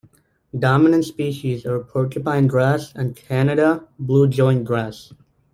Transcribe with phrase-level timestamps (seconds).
[0.57, 5.13] Dominant species are porcupine grass and Canada blue-joint grass.